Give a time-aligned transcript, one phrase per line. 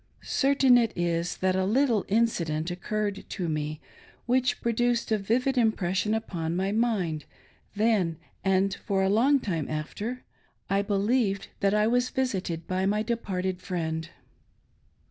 [0.23, 3.79] Certain it is' that a little incident occurred to me,
[4.25, 7.25] which produced a vivid impres sion upon my mind,
[7.75, 10.23] then and for a long time after.
[10.71, 14.09] I believed that I was visited by my departed friend.